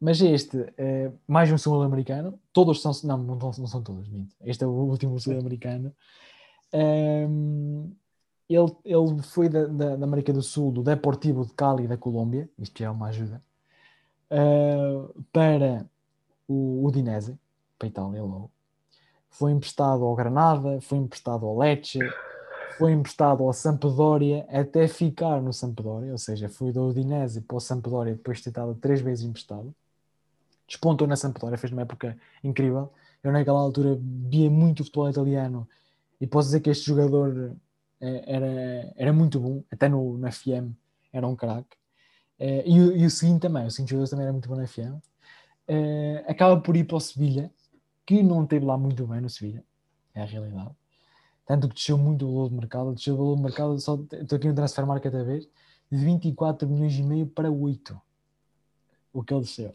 [0.00, 4.34] Mas este, é, mais um sul-americano, todos são, não, não, não são todos, minto.
[4.44, 5.92] Este é o último sul-americano.
[6.72, 7.92] Um,
[8.48, 12.48] ele, ele foi da, da, da, América do Sul, do Deportivo de Cali, da Colômbia,
[12.58, 13.42] isto já é uma ajuda,
[14.30, 15.84] uh, para
[16.46, 17.38] o Udinese,
[17.78, 18.50] para a Itália logo.
[19.30, 21.98] Foi emprestado ao Granada, foi emprestado ao Lecce,
[22.76, 27.60] foi emprestado ao Sampdoria até ficar no Sampdoria, ou seja, foi do Udinese para o
[27.60, 29.74] Sampdoria depois de ter estado três vezes emprestado.
[30.66, 32.92] Despontou na Sampdoria, fez uma época incrível.
[33.22, 35.68] Eu naquela altura via muito futebol italiano
[36.20, 37.56] e posso dizer que este jogador
[38.00, 40.72] eh, era, era muito bom, até no, no FM
[41.12, 41.76] era um craque.
[42.38, 45.02] Eh, e, e, o seguinte também, o seguinte jogador também era muito bom no FM
[45.68, 47.50] uh, acaba por ir para o Sevilha,
[48.08, 49.62] que não teve lá muito bem no Sevilha,
[50.14, 50.70] é a realidade.
[51.44, 54.36] Tanto que desceu muito o valor de mercado, desceu o valor de mercado, só estou
[54.36, 55.46] aqui no transfer market a ver,
[55.92, 58.00] de 24 milhões e meio para 8,
[59.12, 59.74] o que ele desceu.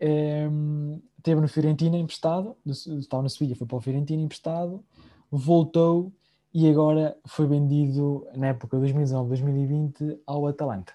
[0.00, 4.84] Um, ehm, teve no Fiorentina emprestado, estava no Sevilha, foi para o Fiorentina emprestado,
[5.30, 6.12] voltou
[6.52, 10.94] e agora foi vendido na época 2019-2020 ao Atalanta.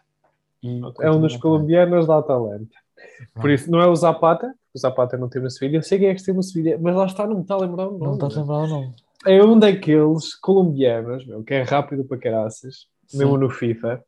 [0.61, 2.75] E é um dos colombianos da Atalanta.
[3.35, 6.07] Por isso, não é o Zapata, o Zapata não teve no Sevilha, eu sei quem
[6.09, 8.03] é que teve no Sevilha, mas lá está, não me está a lembrar o nome.
[8.05, 8.95] Não está a lembrar o nome.
[9.25, 13.19] É um daqueles colombianos, meu, que é rápido para caraças, Sim.
[13.19, 14.03] mesmo no FIFA,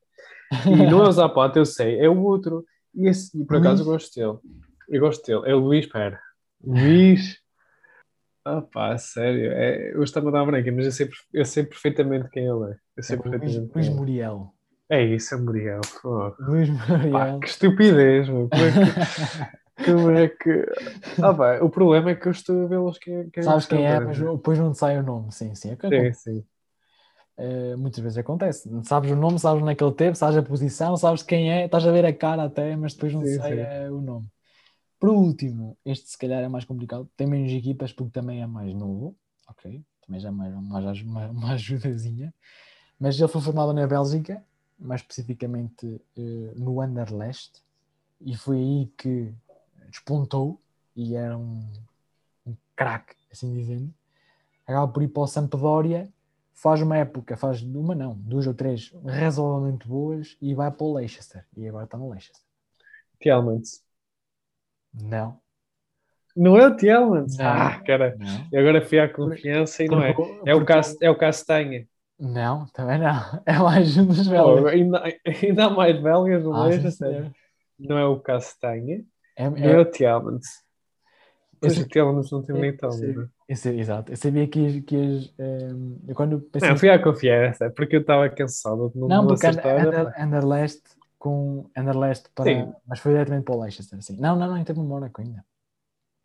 [0.68, 2.64] E não é o Zapata, eu sei, é o outro.
[2.96, 4.04] E, esse, e por acaso eu Luís?
[4.04, 4.38] gosto dele.
[4.90, 5.52] Eu gosto dele.
[5.52, 6.20] É o Luís, pera.
[6.64, 7.38] Luís.
[8.46, 9.52] Ah pá, sério.
[9.52, 12.76] É, eu estava a dar branca, mas eu sei, eu sei perfeitamente quem ele é.
[12.98, 13.98] Eu sei É Luís, perfeitamente Luís quem é.
[13.98, 14.53] Muriel.
[14.94, 15.82] É isso, é Muriel.
[16.02, 16.30] Pô.
[16.40, 17.40] Luís Pá, Muriel.
[17.40, 18.48] que estupidez, meu.
[18.48, 19.54] Como é que.
[19.84, 20.66] Como é que...
[21.22, 24.00] Ah, pá, o problema é que eu estou a vê-los quem, quem Sabes quem é,
[24.00, 25.32] mas depois não te sai o nome.
[25.32, 25.72] Sim, sim.
[25.72, 26.44] É que Sim, sim.
[27.38, 28.70] Eh, muitas vezes acontece.
[28.84, 31.66] Sabes o nome, sabes onde é que ele teve, sabes a posição, sabes quem é,
[31.66, 33.60] estás a ver a cara até, mas depois não Sim, sei sim.
[33.60, 34.28] eh, o nome.
[35.00, 38.74] Por último, este se calhar é mais complicado, tem menos equipas porque também é mais
[38.74, 39.18] novo,
[39.50, 39.84] ok?
[40.06, 42.34] Também já é mais, mais, uma, uma ajudazinha.
[43.00, 44.42] Mas ele foi formado na Bélgica,
[44.84, 47.62] mais especificamente eh, no Anderlecht,
[48.22, 49.34] e foi aí que
[49.90, 50.60] despontou
[50.96, 51.66] e era um,
[52.46, 53.94] um craque, assim dizendo.
[54.66, 56.10] Acaba por ir para o Sampdoria,
[56.54, 60.94] faz uma época, faz uma não, duas ou três razoavelmente boas e vai para o
[60.94, 61.46] Leicester.
[61.58, 62.42] E agora está no Leicester.
[63.20, 63.84] Tielmans.
[64.94, 65.40] Não,
[66.36, 67.40] Não é o Tielmans?
[67.40, 68.16] Ah, cara.
[68.18, 68.60] não.
[68.60, 70.10] Agora fui à confiança e não é.
[70.46, 71.88] É o, porque- Cas, é o Castanha.
[72.20, 73.14] Não, também não.
[73.46, 74.66] É mais um dos velhos.
[74.66, 77.32] ainda, ainda mais belgas no Ah, senhor.
[77.80, 79.04] Não é o Castanha.
[79.36, 80.46] É, Não é é, o Tielmans.
[81.60, 83.80] Pois Esse- o Tielmans não tem nem sei- né?
[83.80, 84.12] exato.
[84.12, 84.82] Eu sabia que.
[84.82, 86.70] Que ias, ehm, eu quando pensei.
[86.70, 89.88] Não, fui à confiança, porque eu estava cansado de não, Não, porque acertar.
[89.88, 90.24] Under, pá.
[90.24, 90.82] Anderlecht
[91.18, 92.46] com Anderlecht para.
[92.52, 92.74] Sim.
[92.86, 94.18] Mas foi diretamente para o Leicester, sim.
[94.20, 95.44] Não, não, não, ainda teve no Mónaco ainda.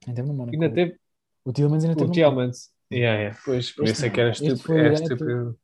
[0.06, 0.54] Ainda teve no Mónaco.
[0.54, 0.98] Ainda teve
[1.44, 2.14] O Tillmans ainda o teve Mónaco.
[2.14, 2.72] Tielmans.
[2.92, 3.38] Yeah, yeah.
[3.44, 5.58] Pois, por isso é que era estúpido.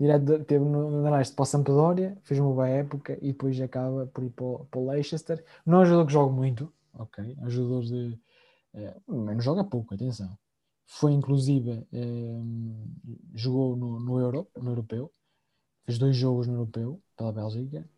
[0.00, 4.06] É direto- teve no, Anderlecht para o Sampdoria, fez uma boa época e depois acaba
[4.06, 5.44] por ir para, o- para o Leicester.
[5.66, 7.36] Não é um jogador que joga muito, ok?
[7.38, 8.18] É um jogador de.
[8.74, 10.38] eh, não joga pouco, atenção.
[10.86, 11.86] Foi inclusive.
[11.92, 12.40] eh,
[13.34, 15.12] jogou no, no Euro, no Europeu.
[15.84, 17.88] Fez dois jogos no Europeu pela Bélgica.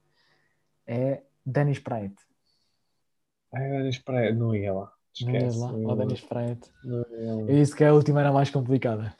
[0.86, 2.14] É Dennis Praet.
[3.50, 4.92] Ah, espera aí, não ia lá.
[5.14, 5.58] Esquece.
[5.58, 5.94] lá, lá.
[5.94, 6.56] Dennis lá.
[6.84, 9.14] Eu disse que a última era mais complicada.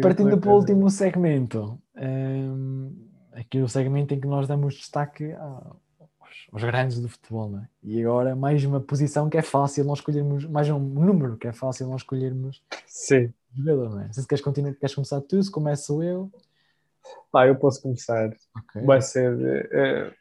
[0.00, 5.32] Partindo para o último segmento, hum, aqui é o segmento em que nós damos destaque
[5.32, 5.76] aos,
[6.52, 7.68] aos grandes do futebol, não é?
[7.82, 11.52] E agora mais uma posição que é fácil nós escolhermos, mais um número que é
[11.52, 13.32] fácil nós escolhermos Sim.
[13.54, 14.12] jogador, não é?
[14.12, 16.30] Se queres, continuar, queres começar tu, se começo eu,
[17.30, 18.30] Pá, eu posso começar.
[18.56, 18.82] ok.
[18.82, 19.68] Vai ser.
[19.72, 20.12] eh,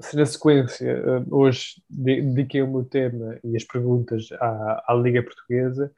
[0.00, 4.94] se na sequência, eh, hoje de- dediquei o meu tema e as perguntas à, à
[4.94, 5.92] Liga Portuguesa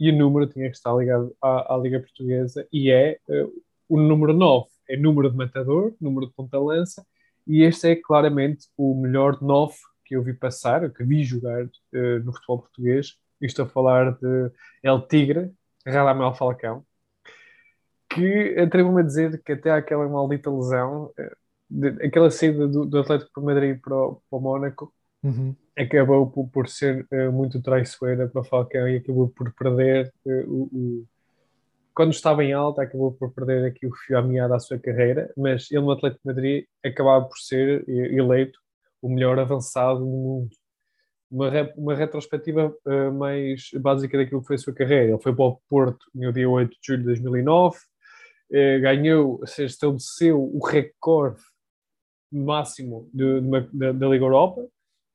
[0.00, 3.46] e o número tinha que estar ligado à, à Liga Portuguesa e é eh,
[3.88, 4.66] o número 9.
[4.88, 7.06] É número de matador, número de ponta-lança
[7.46, 12.18] e este é claramente o melhor 9 que eu vi passar, que vi jogar eh,
[12.20, 13.16] no futebol português.
[13.40, 14.50] E estou a falar de
[14.82, 15.50] El Tigre,
[15.86, 16.84] Radamel Falcão,
[18.08, 21.12] que atrevo-me a dizer que até aquela maldita lesão,
[21.72, 24.92] de- aquela saída do, do Atlético de Madrid para o, para o Mónaco,
[25.24, 25.54] Uhum.
[25.78, 30.44] acabou por, por ser eh, muito traiçoeira para o Falcão e acabou por perder eh,
[30.48, 31.06] o, o-
[31.94, 35.32] Quando estava em alta, acabou por perder aqui o fio à meada à sua carreira,
[35.36, 38.58] mas ele no Atlético de Madrid acabava por ser eleito
[39.00, 40.50] o melhor avançado do mundo.
[41.30, 45.12] Uma, re- uma retrospectiva eh, mais básica daquilo que foi a sua carreira.
[45.12, 47.78] Ele foi para o Porto no dia 8 de julho de 2009,
[48.52, 51.40] eh, ganhou, ou seja, estabeleceu o recorde
[52.36, 54.66] máximo de- de uma- da, Liga Europa,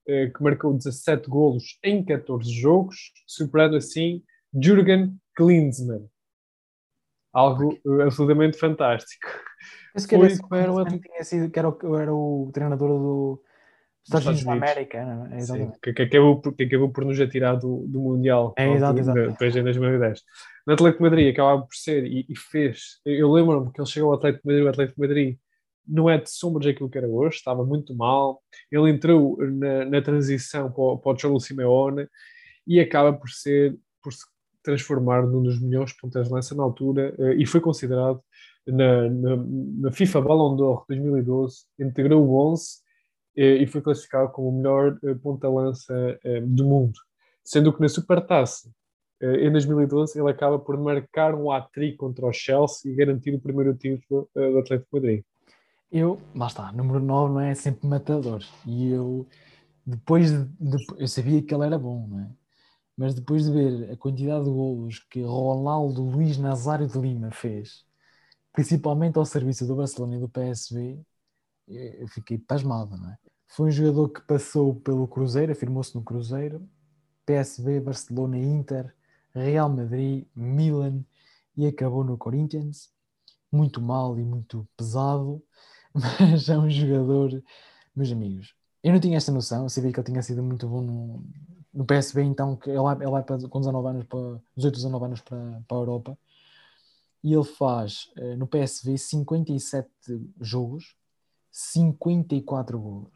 [0.08, 6.08] eh, que marcou 17 golos em 14 jogos, superando assim Jürgen Klinsmann.
[7.34, 9.28] Algo eh, absolutamente fantástico.
[9.94, 12.90] Penso que Foi era esse para o tinha sido, que era o, era o treinador
[12.90, 13.44] do
[14.10, 14.54] dos Estados Unidos da.
[14.54, 15.40] América, não é?
[15.42, 19.00] Sim, que, que acabou por, que acabou por nos atirar do, do Mundial É, exato,
[19.00, 19.20] exato.
[19.20, 20.24] depois em 2010.
[20.66, 23.02] No Atlético de Madrid acabava por ser e, e fez.
[23.06, 25.38] Eu lembro-me que ele chegou ao Atlético de Madrid, o Atlético de Madrid
[25.88, 28.42] não é de sombras aquilo que era hoje, estava muito mal.
[28.72, 32.08] Ele entrou na, na transição para o, para o Cholo Simeone
[32.66, 34.26] e acaba por ser por se
[34.64, 38.22] transformar num dos melhores pontas de lança na altura eh, e foi considerado
[38.68, 42.68] na, na, na FIFA Ballon d'Or 2012, integrou o 11
[43.38, 47.00] eh, e foi classificado como o melhor eh, ponta-lança do mundo.
[47.46, 48.70] Sendo que na Supertaça,
[49.22, 53.74] em 2012, ele acaba por marcar um hat-trick contra o Chelsea e garantir o primeiro
[53.74, 55.24] título do Atlético Madrid.
[55.92, 58.44] Eu, lá está, número 9 não é sempre matador.
[58.66, 59.26] E eu,
[59.86, 62.32] depois de, de- eu sabia que ele era bom, não é?
[62.98, 67.86] Mas depois de ver a quantidade de golos que Ronaldo Luís Nazário de Lima fez,
[68.54, 71.00] principalmente ao serviço do Barcelona e do PSV,
[71.68, 73.18] eu fiquei pasmado, não é?
[73.50, 76.68] Foi um jogador que passou pelo Cruzeiro, afirmou-se no Cruzeiro,
[77.26, 78.94] PSV, Barcelona, Inter,
[79.36, 81.04] Real Madrid, Milan
[81.58, 82.92] e acabou no Corinthians.
[83.52, 85.44] Muito mal e muito pesado
[86.22, 87.44] mas é um jogador,
[87.96, 88.54] meus amigos.
[88.84, 91.24] Eu não tinha esta noção, eu sabia que ele tinha sido muito bom no,
[91.74, 95.22] no PSV, então que ele ele vai para, com 19 anos para 18, 19 anos
[95.22, 96.18] para, para a Europa
[97.24, 99.90] e ele faz uh, no PSV 57
[100.40, 100.96] jogos,
[101.52, 103.14] 54 golos,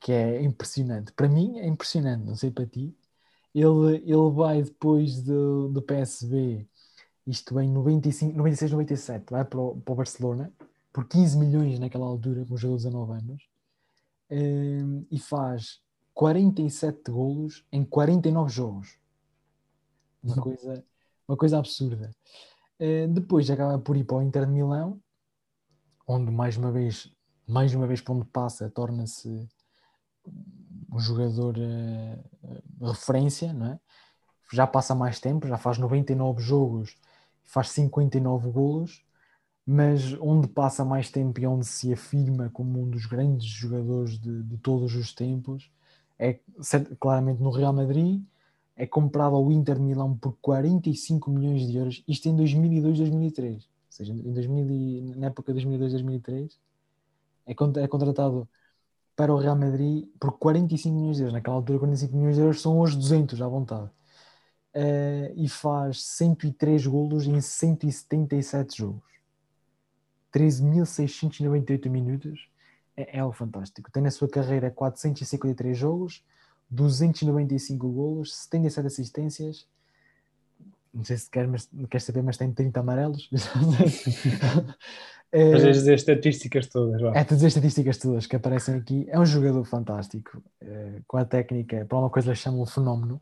[0.00, 1.12] que é impressionante.
[1.12, 2.96] Para mim é impressionante, não sei para ti.
[3.54, 6.66] Ele, ele vai depois do, do PSV,
[7.26, 10.52] isto em 95, 96, 97, vai para o, para o Barcelona
[10.92, 13.48] por 15 milhões naquela altura, com um jogador de 19 anos,
[14.30, 15.80] um, ehm, e faz
[16.14, 18.98] 47 golos em 49 jogos.
[20.22, 20.42] Uma uhum.
[20.42, 20.84] coisa,
[21.26, 22.10] uma coisa absurda.
[22.78, 25.00] Uh, depois acaba por ir para o Inter de Milão,
[26.06, 27.12] onde mais uma vez,
[27.46, 29.48] mais uma vez para onde passa, torna-se
[30.92, 33.80] um jogador uh, referência, não é?
[34.52, 36.96] Já passa mais tempo, já faz 99 jogos,
[37.42, 39.02] faz 59 golos,
[39.66, 44.42] mas onde passa mais tempo e onde se afirma como um dos grandes jogadores de,
[44.42, 45.70] de todos os tempos
[46.18, 46.38] é
[47.00, 48.22] claramente no Real Madrid,
[48.76, 53.60] é comprado ao Inter de Milão por 45 milhões de euros, isto em 2002-2003, ou
[53.90, 56.52] seja, em 2000, na época de 2002-2003,
[57.46, 57.52] é,
[57.82, 58.48] é contratado
[59.16, 61.34] para o Real Madrid por 45 milhões de euros.
[61.34, 63.90] Naquela altura, 45 milhões de euros são hoje 200 à vontade.
[64.74, 69.02] Uh, e faz 103 golos em 177 jogos.
[70.32, 72.48] 13.698 minutos.
[72.96, 73.90] É, é o fantástico.
[73.90, 76.22] Tem na sua carreira 453 jogos,
[76.70, 79.66] 295 golos, 77 assistências.
[80.92, 83.30] Não sei se quer, mas, quer saber, mas tem 30 amarelos.
[85.32, 87.00] é, mas dizer estatísticas todas.
[87.14, 89.06] É dizer estatísticas todas que aparecem aqui.
[89.08, 93.20] É um jogador fantástico, é, com a técnica, para uma coisa chama um fenómeno.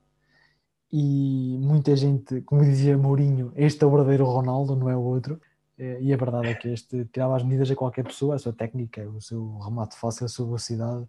[0.93, 5.41] E muita gente, como dizia Mourinho, este é o verdadeiro Ronaldo, não é o outro.
[5.81, 8.53] É, e a verdade é que este tirava as medidas a qualquer pessoa, a sua
[8.53, 11.09] técnica, o seu remate fácil, a sua velocidade.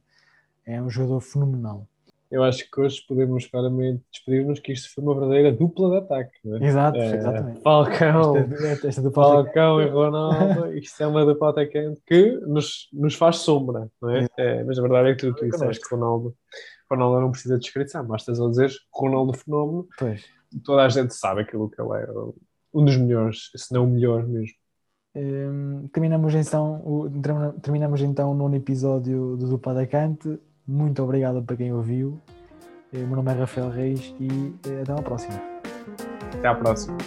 [0.66, 1.86] É um jogador fenomenal.
[2.32, 6.38] Eu acho que hoje podemos claramente despedir-nos que isto foi uma verdadeira dupla de ataque.
[6.46, 6.66] É?
[6.66, 7.62] Exato, é, exatamente.
[7.62, 13.40] Falcão, esta, esta Falcão e Ronaldo, isto é uma dupla atacante que nos, nos faz
[13.40, 14.26] sombra, não é?
[14.38, 16.34] é mas a verdade é que tu, tu disseste que Ronaldo,
[16.90, 20.24] Ronaldo não precisa de descrição, estás a dizer Ronaldo Fenómeno, pois.
[20.64, 22.08] toda a gente sabe aquilo que ele é,
[22.74, 24.61] um dos melhores, se não o melhor mesmo.
[25.14, 27.10] Um, terminamos, então, o,
[27.62, 30.40] terminamos então o nono episódio do Dupla da Cante.
[30.68, 32.20] Muito obrigado para quem ouviu.
[32.94, 35.42] O meu nome é Rafael Reis e eh, até à próxima.
[36.34, 36.98] Até à próxima.